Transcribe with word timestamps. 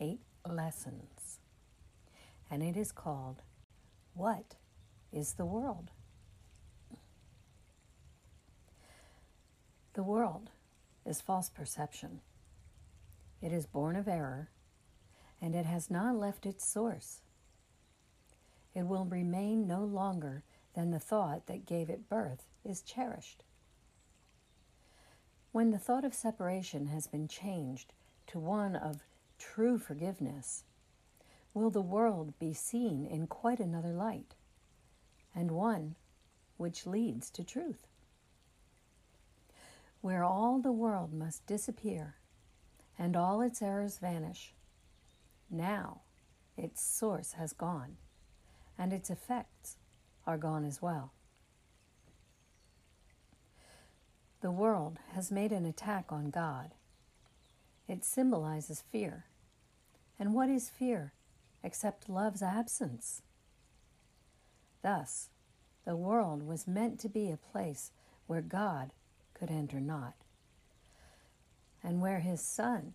eight 0.00 0.20
lessons, 0.48 1.40
and 2.50 2.62
it 2.62 2.76
is 2.76 2.92
called 2.92 3.42
What 4.14 4.56
is 5.12 5.34
the 5.34 5.46
World? 5.46 5.90
The 9.94 10.02
world 10.02 10.50
is 11.06 11.22
false 11.22 11.48
perception. 11.48 12.20
It 13.40 13.52
is 13.52 13.66
born 13.66 13.96
of 13.96 14.08
error, 14.08 14.50
and 15.40 15.54
it 15.54 15.64
has 15.64 15.90
not 15.90 16.16
left 16.16 16.44
its 16.44 16.66
source. 16.66 17.20
It 18.74 18.86
will 18.86 19.06
remain 19.06 19.66
no 19.66 19.82
longer 19.84 20.42
than 20.74 20.90
the 20.90 20.98
thought 20.98 21.46
that 21.46 21.64
gave 21.64 21.88
it 21.88 22.10
birth 22.10 22.44
is 22.62 22.82
cherished. 22.82 23.42
When 25.52 25.70
the 25.70 25.78
thought 25.78 26.04
of 26.04 26.12
separation 26.12 26.88
has 26.88 27.06
been 27.06 27.28
changed 27.28 27.94
to 28.26 28.38
one 28.38 28.76
of 28.76 29.05
true 29.38 29.78
forgiveness, 29.78 30.64
will 31.54 31.70
the 31.70 31.80
world 31.80 32.38
be 32.38 32.52
seen 32.52 33.06
in 33.06 33.26
quite 33.26 33.60
another 33.60 33.92
light, 33.92 34.34
and 35.34 35.50
one 35.50 35.94
which 36.56 36.86
leads 36.86 37.30
to 37.30 37.44
truth. 37.44 37.86
Where 40.00 40.22
all 40.22 40.58
the 40.58 40.72
world 40.72 41.12
must 41.12 41.46
disappear 41.46 42.16
and 42.98 43.16
all 43.16 43.40
its 43.40 43.60
errors 43.60 43.98
vanish, 43.98 44.54
now 45.50 46.00
its 46.56 46.82
source 46.82 47.32
has 47.32 47.52
gone, 47.52 47.96
and 48.78 48.92
its 48.92 49.10
effects 49.10 49.76
are 50.26 50.38
gone 50.38 50.64
as 50.64 50.80
well. 50.80 51.12
The 54.40 54.50
world 54.50 54.98
has 55.12 55.32
made 55.32 55.52
an 55.52 55.66
attack 55.66 56.06
on 56.10 56.30
God 56.30 56.72
it 57.88 58.04
symbolizes 58.04 58.82
fear. 58.90 59.26
And 60.18 60.34
what 60.34 60.48
is 60.48 60.68
fear 60.68 61.12
except 61.62 62.08
love's 62.08 62.42
absence? 62.42 63.22
Thus, 64.82 65.30
the 65.84 65.96
world 65.96 66.42
was 66.42 66.66
meant 66.66 66.98
to 67.00 67.08
be 67.08 67.30
a 67.30 67.36
place 67.36 67.92
where 68.26 68.42
God 68.42 68.92
could 69.34 69.50
enter 69.50 69.80
not, 69.80 70.14
and 71.82 72.00
where 72.00 72.20
his 72.20 72.40
Son 72.40 72.94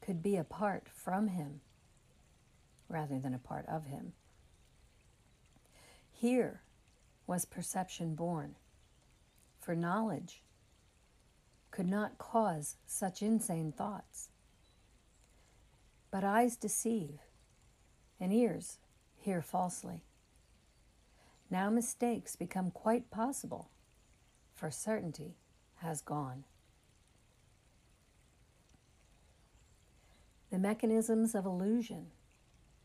could 0.00 0.22
be 0.22 0.36
apart 0.36 0.88
from 0.92 1.28
him 1.28 1.60
rather 2.88 3.18
than 3.18 3.32
a 3.32 3.38
part 3.38 3.66
of 3.66 3.86
him. 3.86 4.12
Here 6.12 6.60
was 7.26 7.44
perception 7.44 8.14
born, 8.14 8.56
for 9.60 9.74
knowledge 9.74 10.42
could 11.74 11.88
not 11.88 12.18
cause 12.18 12.76
such 12.86 13.20
insane 13.20 13.72
thoughts. 13.72 14.28
But 16.12 16.22
eyes 16.22 16.54
deceive, 16.54 17.18
and 18.20 18.32
ears 18.32 18.78
hear 19.16 19.42
falsely. 19.42 20.04
Now 21.50 21.70
mistakes 21.70 22.36
become 22.36 22.70
quite 22.70 23.10
possible, 23.10 23.70
for 24.54 24.70
certainty 24.70 25.34
has 25.78 26.00
gone. 26.00 26.44
The 30.52 30.60
mechanisms 30.60 31.34
of 31.34 31.44
illusion 31.44 32.12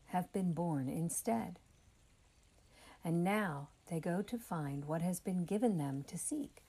have 0.06 0.32
been 0.32 0.52
born 0.52 0.88
instead, 0.88 1.60
and 3.04 3.22
now 3.22 3.68
they 3.88 4.00
go 4.00 4.20
to 4.22 4.36
find 4.36 4.86
what 4.86 5.00
has 5.00 5.20
been 5.20 5.44
given 5.44 5.78
them 5.78 6.02
to 6.08 6.18
seek. 6.18 6.64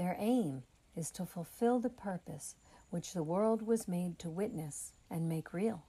Their 0.00 0.16
aim 0.18 0.62
is 0.96 1.10
to 1.10 1.26
fulfill 1.26 1.78
the 1.78 1.90
purpose 1.90 2.54
which 2.88 3.12
the 3.12 3.22
world 3.22 3.60
was 3.60 3.86
made 3.86 4.18
to 4.20 4.30
witness 4.30 4.94
and 5.10 5.28
make 5.28 5.52
real. 5.52 5.84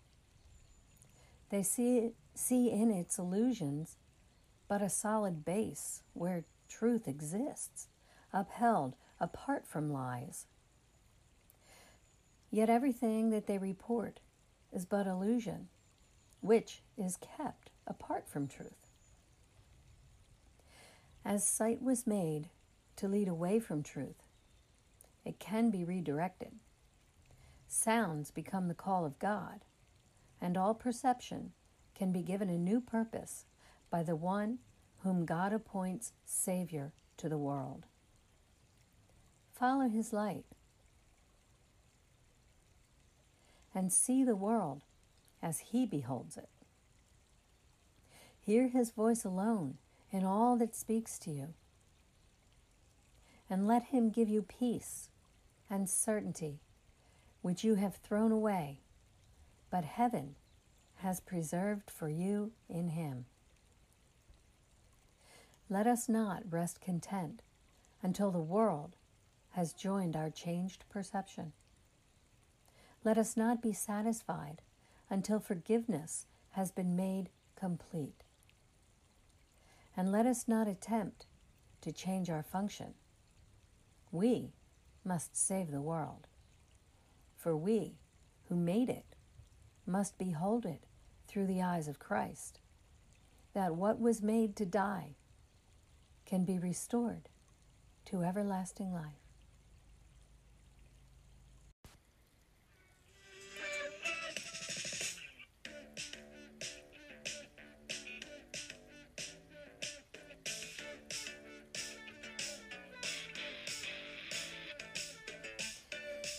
They 1.49 1.63
see, 1.63 2.11
see 2.35 2.69
in 2.69 2.91
its 2.91 3.17
illusions 3.17 3.95
but 4.67 4.81
a 4.81 4.89
solid 4.89 5.45
base 5.45 6.03
where 6.11 6.43
truth 6.67 7.07
exists, 7.07 7.87
upheld 8.33 8.97
apart 9.17 9.65
from 9.65 9.93
lies. 9.93 10.45
Yet 12.49 12.69
everything 12.69 13.29
that 13.29 13.47
they 13.47 13.59
report 13.59 14.19
is 14.73 14.83
but 14.83 15.07
illusion, 15.07 15.69
which 16.41 16.81
is 16.97 17.15
kept 17.15 17.69
apart 17.87 18.27
from 18.27 18.49
truth. 18.49 18.89
As 21.23 21.47
sight 21.47 21.81
was 21.81 22.05
made 22.05 22.49
to 22.97 23.07
lead 23.07 23.27
away 23.27 23.59
from 23.59 23.83
truth. 23.83 24.23
It 25.25 25.39
can 25.39 25.69
be 25.69 25.83
redirected. 25.83 26.53
Sounds 27.67 28.31
become 28.31 28.67
the 28.67 28.73
call 28.73 29.05
of 29.05 29.19
God, 29.19 29.61
and 30.41 30.57
all 30.57 30.73
perception 30.73 31.51
can 31.95 32.11
be 32.11 32.21
given 32.21 32.49
a 32.49 32.57
new 32.57 32.81
purpose 32.81 33.45
by 33.89 34.03
the 34.03 34.15
one 34.15 34.59
whom 34.99 35.25
God 35.25 35.53
appoints 35.53 36.13
Savior 36.25 36.93
to 37.17 37.29
the 37.29 37.37
world. 37.37 37.85
Follow 39.53 39.87
his 39.87 40.11
light 40.11 40.45
and 43.73 43.91
see 43.91 44.23
the 44.23 44.35
world 44.35 44.83
as 45.41 45.59
he 45.59 45.85
beholds 45.85 46.37
it. 46.37 46.49
Hear 48.39 48.67
his 48.67 48.91
voice 48.91 49.23
alone 49.23 49.77
in 50.11 50.25
all 50.25 50.57
that 50.57 50.75
speaks 50.75 51.17
to 51.19 51.31
you 51.31 51.53
and 53.51 53.67
let 53.67 53.83
him 53.83 54.09
give 54.09 54.29
you 54.29 54.41
peace 54.41 55.09
and 55.69 55.89
certainty, 55.89 56.61
which 57.41 57.65
you 57.65 57.75
have 57.75 57.97
thrown 57.97 58.31
away, 58.31 58.79
but 59.69 59.83
heaven 59.83 60.35
has 60.99 61.19
preserved 61.19 61.91
for 61.91 62.07
you 62.07 62.53
in 62.69 62.87
him. 62.89 63.25
Let 65.69 65.85
us 65.85 66.07
not 66.07 66.43
rest 66.49 66.79
content 66.79 67.41
until 68.01 68.31
the 68.31 68.39
world 68.39 68.95
has 69.51 69.73
joined 69.73 70.15
our 70.15 70.29
changed 70.29 70.85
perception. 70.89 71.51
Let 73.03 73.17
us 73.17 73.35
not 73.35 73.61
be 73.61 73.73
satisfied 73.73 74.61
until 75.09 75.41
forgiveness 75.41 76.25
has 76.51 76.71
been 76.71 76.95
made 76.95 77.29
complete. 77.57 78.23
And 79.97 80.09
let 80.09 80.25
us 80.25 80.47
not 80.47 80.69
attempt 80.69 81.25
to 81.81 81.91
change 81.91 82.29
our 82.29 82.43
function 82.43 82.93
we 84.11 84.53
must 85.03 85.35
save 85.35 85.71
the 85.71 85.81
world. 85.81 86.27
For 87.37 87.55
we, 87.55 87.95
who 88.49 88.55
made 88.55 88.89
it, 88.89 89.15
must 89.85 90.17
behold 90.17 90.65
it 90.65 90.83
through 91.27 91.47
the 91.47 91.61
eyes 91.61 91.87
of 91.87 91.99
Christ, 91.99 92.59
that 93.53 93.75
what 93.75 93.99
was 93.99 94.21
made 94.21 94.55
to 94.57 94.65
die 94.65 95.15
can 96.25 96.45
be 96.45 96.59
restored 96.59 97.29
to 98.05 98.23
everlasting 98.23 98.93
life. 98.93 99.20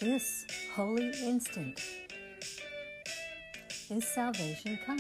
This 0.03 0.45
holy 0.75 1.13
instant 1.23 1.81
is 3.89 4.05
salvation 4.05 4.77
come. 4.85 4.99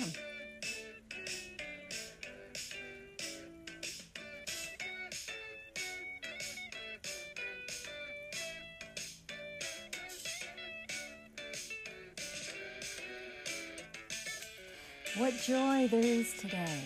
What 15.16 15.34
joy 15.42 15.88
there 15.88 15.98
is 15.98 16.32
today. 16.34 16.84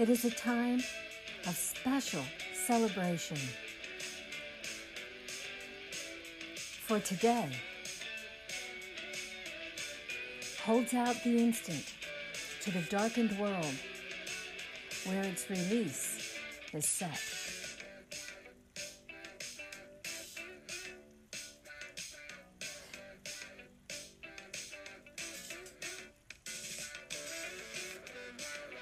It 0.00 0.10
is 0.10 0.24
a 0.24 0.30
time 0.32 0.82
of 1.46 1.56
special 1.56 2.24
celebration. 2.66 3.38
For 6.92 7.00
today 7.00 7.48
holds 10.62 10.92
out 10.92 11.16
the 11.24 11.38
instant 11.38 11.86
to 12.60 12.70
the 12.70 12.82
darkened 12.82 13.38
world 13.38 13.74
where 15.06 15.22
its 15.22 15.48
release 15.48 16.36
is 16.74 16.86
set. 16.86 17.18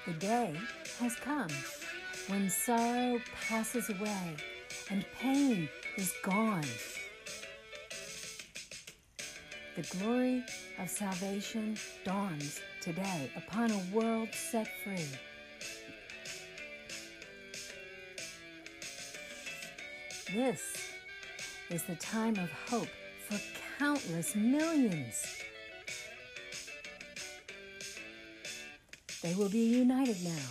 The 0.08 0.14
day 0.14 0.56
has 0.98 1.14
come 1.14 1.46
when 2.26 2.50
sorrow 2.50 3.20
passes 3.46 3.88
away 3.88 4.34
and 4.90 5.06
pain 5.20 5.68
is 5.96 6.12
gone. 6.24 6.64
The 9.80 9.96
glory 9.96 10.44
of 10.78 10.90
salvation 10.90 11.74
dawns 12.04 12.60
today 12.82 13.30
upon 13.34 13.70
a 13.70 13.78
world 13.94 14.28
set 14.30 14.68
free. 14.84 15.06
This 20.34 20.60
is 21.70 21.82
the 21.84 21.94
time 21.94 22.36
of 22.36 22.52
hope 22.68 22.88
for 23.26 23.40
countless 23.78 24.34
millions. 24.36 25.24
They 29.22 29.34
will 29.34 29.48
be 29.48 29.64
united 29.64 30.22
now 30.22 30.50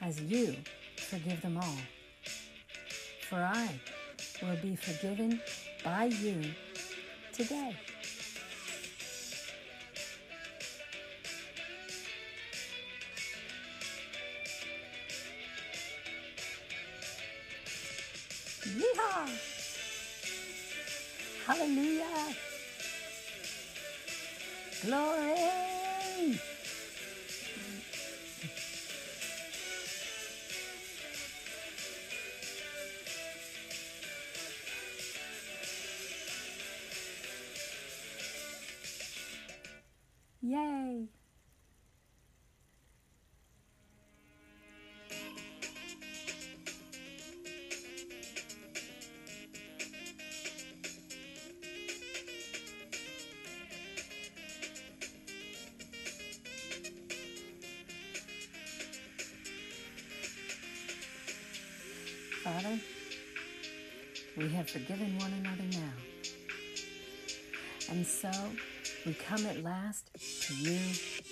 as 0.00 0.22
you 0.22 0.56
forgive 0.96 1.42
them 1.42 1.58
all. 1.58 1.78
For 3.28 3.36
I 3.36 3.78
will 4.40 4.56
be 4.62 4.74
forgiven 4.74 5.38
by 5.84 6.04
you 6.06 6.44
today. 7.34 7.76
Yeehaw! 18.76 19.28
Hallelujah! 21.46 22.34
Glory! 24.84 25.77
Father, 62.48 62.78
we 64.38 64.48
have 64.48 64.70
forgiven 64.70 65.18
one 65.18 65.34
another 65.34 65.64
now. 65.70 65.92
And 67.90 68.06
so 68.06 68.30
we 69.04 69.12
come 69.12 69.44
at 69.44 69.62
last 69.62 70.08
to 70.14 70.54
you 70.54 70.80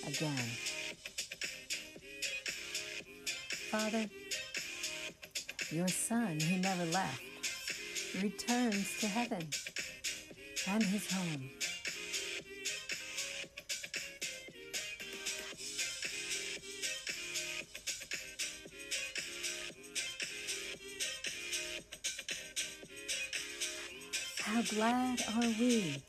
again. 0.06 0.50
Father, 3.70 4.10
your 5.70 5.88
Son 5.88 6.38
who 6.38 6.58
never 6.58 6.84
left 6.84 7.22
returns 8.22 9.00
to 9.00 9.06
heaven 9.06 9.48
and 10.68 10.82
his 10.82 11.10
home. 11.10 11.48
Glad 24.68 25.20
are 25.36 25.48
we 25.60 26.02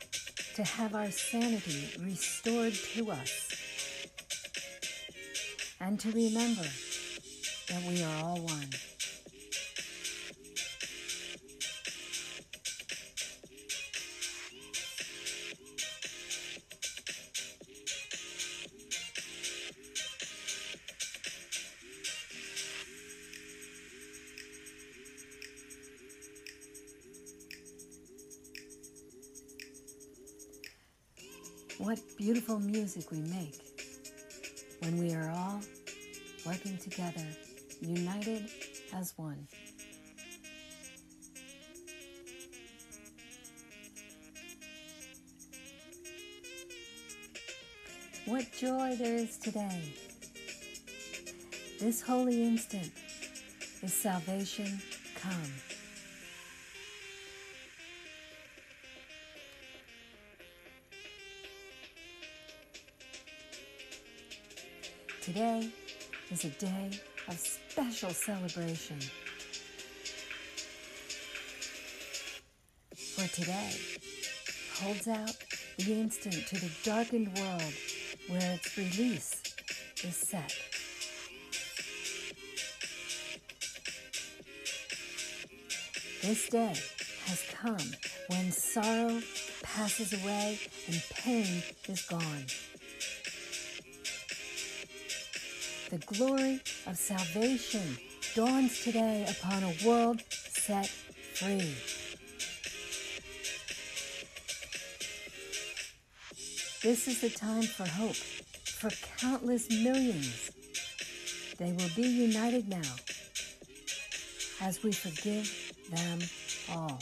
to 0.55 0.63
have 0.63 0.95
our 0.95 1.11
sanity 1.11 1.89
restored 1.99 2.73
to 2.73 3.11
us 3.11 3.51
and 5.79 5.99
to 5.99 6.09
remember 6.09 6.65
that 7.69 7.83
we 7.87 8.03
are 8.03 8.23
all 8.23 8.39
one. 8.39 8.69
Beautiful 32.17 32.59
music 32.59 33.11
we 33.11 33.19
make 33.19 33.61
when 34.79 34.97
we 34.97 35.13
are 35.13 35.29
all 35.29 35.61
working 36.47 36.75
together, 36.79 37.25
united 37.79 38.49
as 38.91 39.13
one. 39.17 39.47
What 48.25 48.51
joy 48.51 48.95
there 48.95 49.15
is 49.15 49.37
today. 49.37 49.93
This 51.79 52.01
holy 52.01 52.43
instant 52.43 52.91
is 53.83 53.93
salvation 53.93 54.81
come. 55.21 55.66
Today 65.27 65.69
is 66.31 66.45
a 66.45 66.49
day 66.51 66.89
of 67.27 67.37
special 67.37 68.11
celebration. 68.11 68.97
For 72.95 73.27
today 73.35 73.73
holds 74.75 75.05
out 75.09 75.35
the 75.79 75.99
instant 75.99 76.47
to 76.47 76.55
the 76.55 76.71
darkened 76.85 77.37
world 77.37 77.73
where 78.29 78.53
its 78.53 78.77
release 78.77 79.43
is 80.01 80.15
set. 80.15 80.53
This 86.21 86.47
day 86.47 86.73
has 87.25 87.43
come 87.51 87.91
when 88.27 88.53
sorrow 88.53 89.21
passes 89.61 90.13
away 90.23 90.57
and 90.87 91.03
pain 91.11 91.63
is 91.89 92.03
gone. 92.03 92.45
The 95.89 95.99
glory 95.99 96.59
of 96.85 96.97
salvation 96.97 97.97
dawns 98.35 98.83
today 98.83 99.25
upon 99.29 99.63
a 99.63 99.73
world 99.85 100.21
set 100.29 100.87
free. 100.87 101.75
This 106.83 107.07
is 107.07 107.21
the 107.21 107.29
time 107.29 107.63
for 107.63 107.87
hope 107.87 108.17
for 108.17 108.89
countless 109.17 109.69
millions. 109.69 110.51
They 111.57 111.71
will 111.71 111.89
be 111.95 112.05
united 112.05 112.67
now 112.67 112.95
as 114.61 114.83
we 114.83 114.91
forgive 114.91 115.49
them 115.89 116.19
all. 116.69 116.99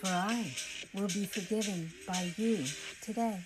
For 0.00 0.08
I 0.08 0.52
will 0.92 1.06
be 1.06 1.24
forgiven 1.24 1.92
by 2.04 2.32
you 2.36 2.64
today. 3.00 3.44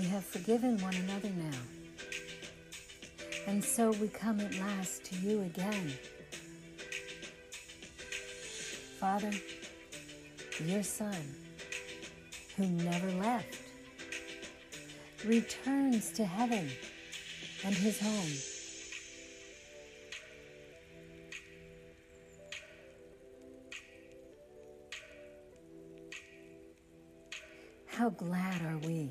We 0.00 0.06
have 0.06 0.24
forgiven 0.24 0.78
one 0.80 0.94
another 0.94 1.28
now. 1.28 1.58
And 3.46 3.62
so 3.62 3.90
we 3.90 4.08
come 4.08 4.40
at 4.40 4.54
last 4.54 5.04
to 5.04 5.16
you 5.16 5.42
again. 5.42 5.92
Father, 8.98 9.30
your 10.64 10.82
Son, 10.82 11.34
who 12.56 12.66
never 12.66 13.10
left, 13.20 13.58
returns 15.26 16.12
to 16.12 16.24
heaven 16.24 16.70
and 17.66 17.74
his 17.74 18.00
home. 18.00 18.32
How 27.84 28.08
glad 28.08 28.62
are 28.62 28.78
we 28.78 29.10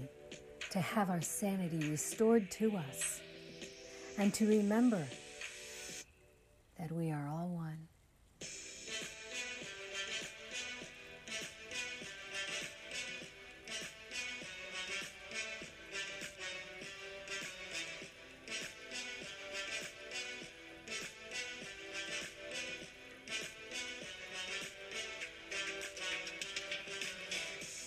to 0.71 0.79
have 0.79 1.09
our 1.09 1.21
sanity 1.21 1.89
restored 1.89 2.51
to 2.51 2.77
us 2.77 3.21
and 4.17 4.33
to 4.33 4.47
remember 4.47 5.03
that 6.77 6.91
we 6.91 7.11
are 7.11 7.27
all 7.27 7.47
one. 7.47 7.87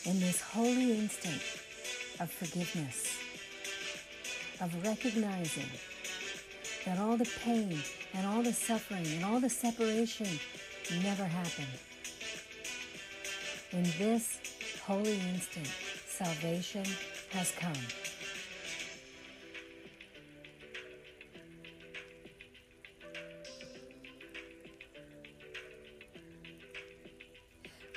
In 0.05 0.19
this 0.19 0.41
holy 0.41 0.99
instant 0.99 1.62
of 2.23 2.31
forgiveness, 2.31 3.19
of 4.61 4.73
recognizing 4.85 5.67
that 6.87 6.97
all 7.01 7.17
the 7.17 7.29
pain 7.45 7.77
and 8.15 8.25
all 8.25 8.43
the 8.45 8.53
suffering 8.53 9.05
and 9.17 9.25
all 9.25 9.41
the 9.41 9.51
separation 9.51 10.29
never 11.03 11.25
happened. 11.25 11.67
In 13.73 13.83
this 13.99 14.39
holy 14.87 15.19
instant, 15.35 15.69
salvation 16.07 16.85
has 17.31 17.51
come. 17.59 17.73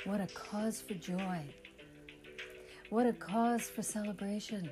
What 0.04 0.20
a 0.20 0.26
cause 0.34 0.82
for 0.82 0.94
joy. 0.94 1.44
What 2.88 3.04
a 3.04 3.12
cause 3.12 3.62
for 3.62 3.82
celebration. 3.82 4.70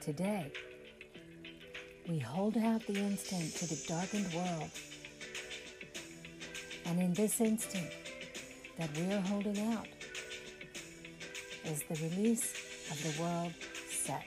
Today, 0.00 0.52
we 2.08 2.20
hold 2.20 2.56
out 2.56 2.86
the 2.86 2.94
instant 2.94 3.56
to 3.56 3.66
the 3.66 3.84
darkened 3.88 4.32
world. 4.32 4.70
And 6.86 7.00
in 7.00 7.12
this 7.14 7.40
instant 7.40 7.90
that 8.78 8.96
we 8.96 9.12
are 9.12 9.20
holding 9.20 9.58
out 9.72 9.88
is 11.64 11.82
the 11.90 11.96
release 12.08 12.54
of 12.92 13.02
the 13.02 13.20
world 13.20 13.52
set. 13.90 14.26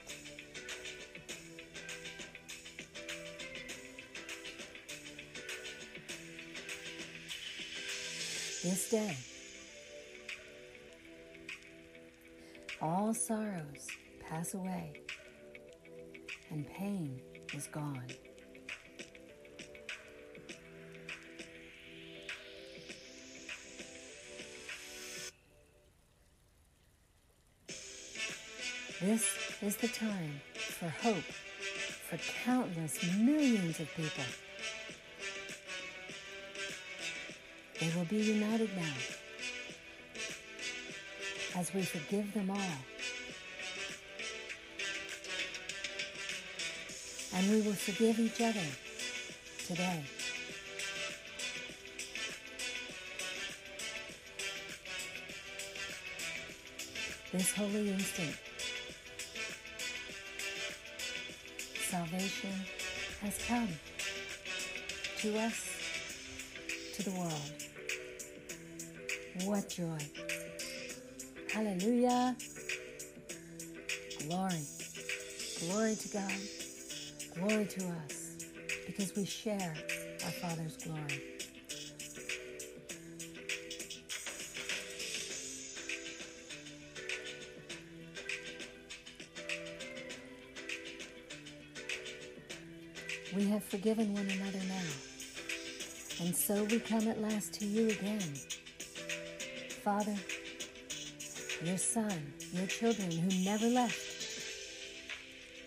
This 8.62 8.90
day, 8.90 9.16
all 12.86 13.12
sorrows 13.12 13.88
pass 14.20 14.54
away 14.54 14.92
and 16.50 16.68
pain 16.70 17.20
is 17.52 17.66
gone. 17.66 18.06
This 29.00 29.26
is 29.62 29.76
the 29.76 29.88
time 29.88 30.40
for 30.54 30.88
hope 30.88 31.16
for 32.08 32.18
countless 32.44 33.02
millions 33.18 33.80
of 33.80 33.88
people. 33.96 34.24
They 37.80 37.92
will 37.96 38.04
be 38.04 38.22
united 38.22 38.70
now 38.76 39.25
as 41.56 41.72
we 41.72 41.82
forgive 41.82 42.32
them 42.34 42.50
all. 42.50 42.78
And 47.34 47.50
we 47.50 47.62
will 47.62 47.72
forgive 47.72 48.18
each 48.20 48.40
other 48.40 48.66
today. 49.66 50.02
This 57.32 57.52
holy 57.54 57.90
instant, 57.90 58.36
salvation 61.90 62.50
has 63.22 63.38
come 63.46 63.68
to 65.18 65.38
us, 65.38 65.68
to 66.94 67.02
the 67.02 67.10
world. 67.10 67.52
What 69.44 69.68
joy! 69.68 70.35
Hallelujah! 71.56 72.36
Glory, 74.28 74.60
glory 75.58 75.94
to 75.96 76.08
God, 76.08 76.32
glory 77.34 77.64
to 77.64 77.86
us, 78.04 78.36
because 78.86 79.16
we 79.16 79.24
share 79.24 79.74
our 80.26 80.30
Father's 80.32 80.76
glory. 80.76 81.22
We 93.34 93.46
have 93.48 93.64
forgiven 93.64 94.12
one 94.12 94.28
another 94.28 94.60
now, 94.68 94.90
and 96.20 96.36
so 96.36 96.64
we 96.64 96.80
come 96.80 97.08
at 97.08 97.18
last 97.22 97.54
to 97.54 97.64
you 97.64 97.88
again. 97.88 98.34
Father, 99.82 100.16
your 101.64 101.78
Son, 101.78 102.32
your 102.52 102.66
children 102.66 103.10
who 103.10 103.44
never 103.44 103.66
left, 103.66 103.98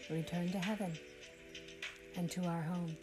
return 0.09 0.51
to 0.51 0.59
heaven 0.59 0.97
and 2.15 2.29
to 2.31 2.43
our 2.45 2.61
home. 2.61 2.95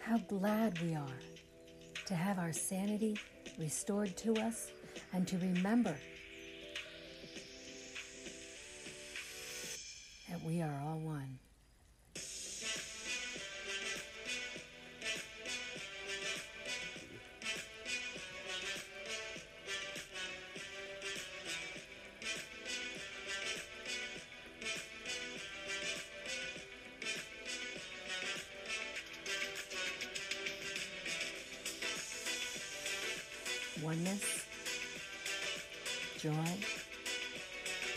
How 0.00 0.18
glad 0.18 0.80
we 0.82 0.94
are 0.94 1.18
to 2.06 2.14
have 2.14 2.38
our 2.38 2.52
sanity 2.52 3.18
restored 3.58 4.16
to 4.18 4.34
us 4.36 4.70
and 5.12 5.26
to 5.28 5.38
remember 5.38 5.96
that 10.28 10.42
we 10.44 10.62
are 10.62 10.82
all 10.84 10.98
one. 10.98 11.38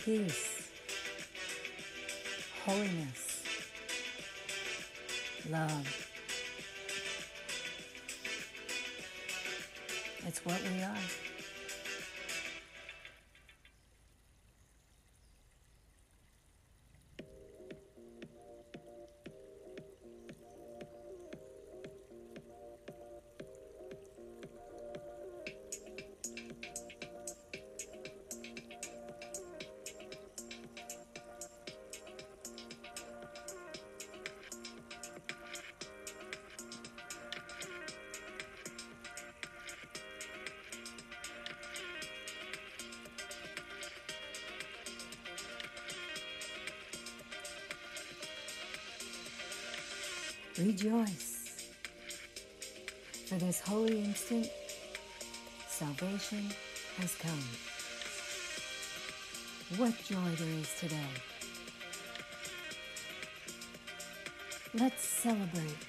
Peace, 0.06 0.70
holiness, 2.64 3.42
love. 5.50 6.12
It's 10.28 10.46
what 10.46 10.62
we 10.62 10.84
are. 10.84 11.25
Rejoice. 50.58 51.68
For 53.26 53.36
this 53.36 53.60
holy 53.60 54.06
instant, 54.06 54.50
salvation 55.68 56.50
has 56.98 57.14
come. 57.16 57.44
What 59.78 59.94
joy 60.06 60.16
there 60.38 60.60
is 60.60 60.70
today. 60.80 61.10
Let's 64.76 65.04
celebrate. 65.04 65.84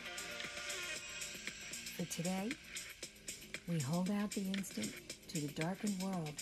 For 1.96 2.04
today, 2.06 2.50
we 3.68 3.78
hold 3.78 4.10
out 4.10 4.32
the 4.32 4.48
instant 4.48 4.92
to 5.28 5.40
the 5.42 5.62
darkened 5.62 6.02
world. 6.02 6.34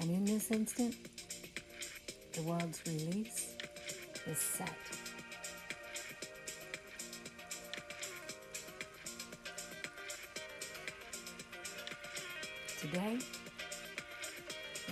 And 0.00 0.10
in 0.10 0.24
this 0.24 0.50
instant, 0.50 0.96
the 2.32 2.42
world's 2.44 2.80
release 2.86 3.54
is 4.26 4.38
set. 4.38 4.93
Today 12.94 13.18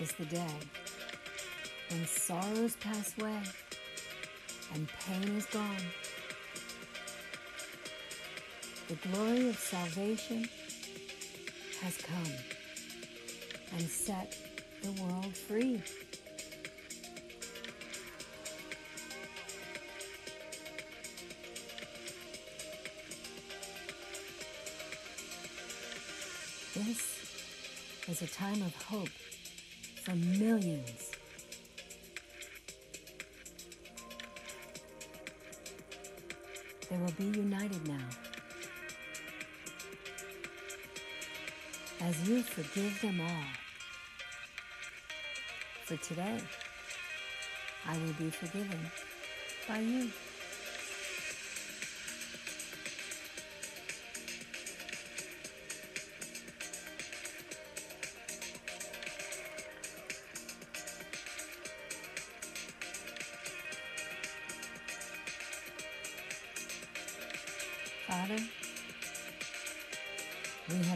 is 0.00 0.10
the 0.14 0.24
day 0.24 0.54
when 1.88 2.04
sorrows 2.04 2.74
pass 2.80 3.14
away 3.16 3.38
and 4.74 4.88
pain 5.06 5.36
is 5.36 5.46
gone. 5.46 5.76
The 8.88 8.96
glory 9.06 9.50
of 9.50 9.56
salvation 9.56 10.48
has 11.80 11.96
come 11.98 12.32
and 13.78 13.82
set 13.82 14.36
the 14.82 14.90
world 15.00 15.36
free. 15.36 15.80
Is 28.12 28.20
a 28.20 28.26
time 28.26 28.60
of 28.60 28.74
hope 28.84 29.08
for 30.04 30.14
millions. 30.14 31.12
They 36.90 36.96
will 36.98 37.12
be 37.12 37.38
united 37.38 37.88
now. 37.88 38.08
As 42.02 42.28
you 42.28 42.42
forgive 42.42 43.00
them 43.00 43.18
all. 43.22 43.46
For 45.86 45.96
today, 45.96 46.38
I 47.88 47.96
will 47.96 48.12
be 48.18 48.28
forgiven 48.28 48.90
by 49.66 49.78
you. 49.78 50.10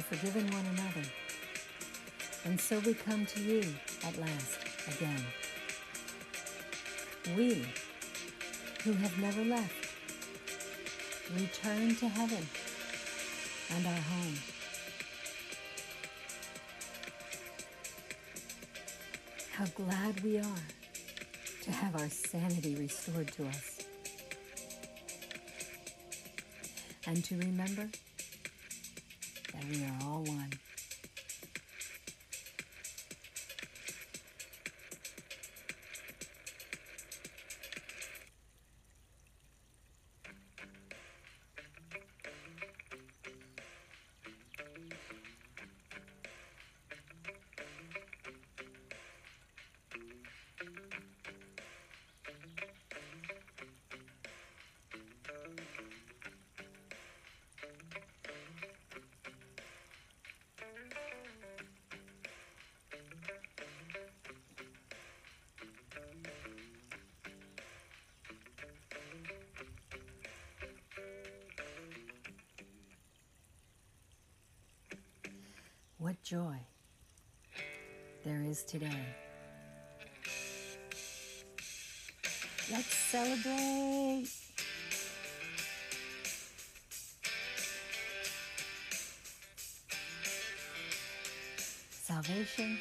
Forgiven 0.08 0.46
one 0.52 0.64
another, 0.66 1.08
and 2.44 2.60
so 2.60 2.78
we 2.80 2.94
come 2.94 3.26
to 3.26 3.40
you 3.40 3.62
at 4.04 4.18
last 4.18 4.58
again. 4.96 5.24
We, 7.36 7.66
who 8.84 8.92
have 8.92 9.18
never 9.18 9.44
left, 9.44 9.88
return 11.34 11.96
to 11.96 12.08
heaven 12.08 12.46
and 13.74 13.86
our 13.86 13.92
home. 13.92 14.34
How 19.52 19.66
glad 19.74 20.20
we 20.22 20.38
are 20.38 20.66
to 21.62 21.70
have 21.72 21.96
our 21.96 22.08
sanity 22.08 22.76
restored 22.76 23.32
to 23.32 23.46
us. 23.48 23.76
and 27.06 27.24
to 27.24 27.36
remember 27.38 27.88
we 29.70 29.84
are 29.84 29.98
all 30.08 30.22
one. 30.22 30.52
What 76.06 76.22
joy 76.22 76.56
there 78.24 78.40
is 78.40 78.62
today. 78.62 79.06
Let's 82.70 82.94
celebrate. 82.94 84.28
Salvation 91.90 92.78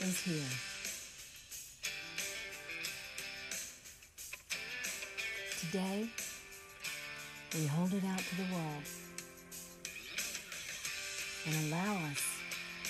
is 0.00 0.20
here. 0.22 0.42
Today, 5.60 6.08
we 7.54 7.66
hold 7.68 7.92
it 7.92 8.02
out 8.06 8.18
to 8.18 8.34
the 8.34 8.52
world 8.52 8.82
and 11.46 11.72
allow 11.72 11.94
us 12.10 12.35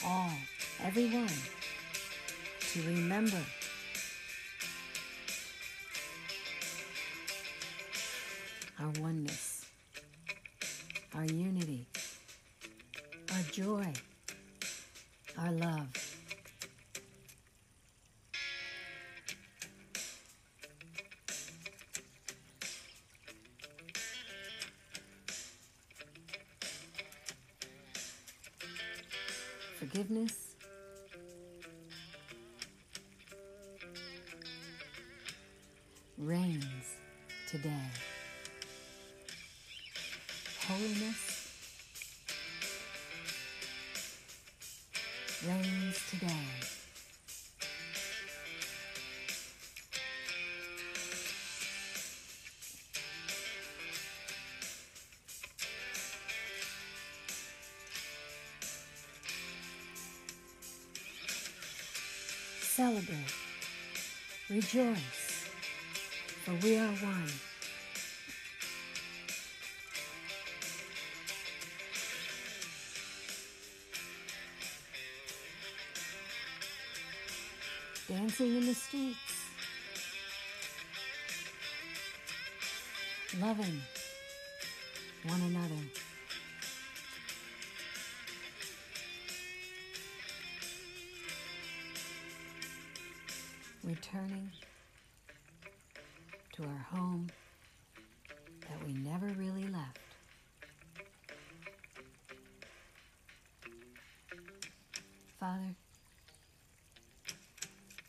all, 0.07 0.31
everyone, 0.85 1.29
to 2.61 2.83
remember 2.83 3.43
our 8.81 8.91
oneness, 9.01 9.67
our 11.15 11.25
unity, 11.25 11.87
our 13.33 13.43
joy, 13.51 13.93
our 15.39 15.53
love. 15.53 16.06
Forgiveness, 29.97 30.55
reigns 36.19 36.65
today. 37.51 37.71
Holiness 40.69 41.49
reigns 45.49 45.99
today. 46.11 46.76
Celebrate, 62.97 63.35
rejoice, 64.49 65.51
for 66.45 66.55
we 66.63 66.79
are 66.79 66.89
one. 66.89 67.31
dancing 78.09 78.57
in 78.57 78.65
the 78.65 78.75
streets, 78.75 79.45
loving 83.39 83.83
one 85.27 85.41
another. 85.43 86.16
Returning 93.87 94.51
to 96.53 96.63
our 96.65 96.87
home 96.99 97.31
that 98.61 98.87
we 98.87 98.93
never 98.93 99.27
really 99.39 99.69
left. 99.69 100.01
Father, 105.41 105.75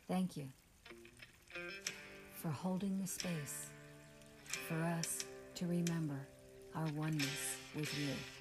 Thank 0.08 0.38
you 0.38 0.48
for 2.36 2.48
holding 2.48 2.98
the 3.02 3.08
space 3.08 3.70
for 4.70 4.82
us 4.82 5.26
to 5.56 5.68
remember 5.68 6.20
our 6.74 6.88
oneness 6.96 7.58
with 7.76 7.94
you. 8.00 8.37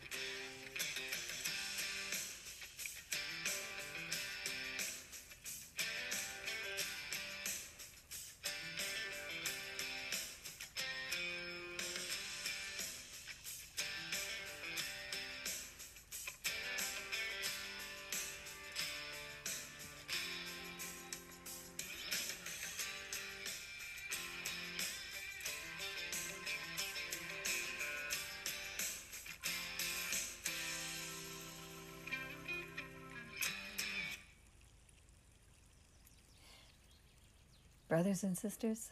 Brothers 37.96 38.24
and 38.24 38.36
sisters, 38.36 38.90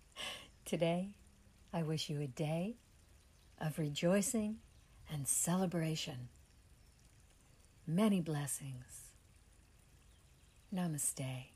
today 0.64 1.10
I 1.72 1.84
wish 1.84 2.10
you 2.10 2.20
a 2.20 2.26
day 2.26 2.74
of 3.60 3.78
rejoicing 3.78 4.56
and 5.08 5.28
celebration. 5.28 6.28
Many 7.86 8.20
blessings. 8.20 9.12
Namaste. 10.74 11.51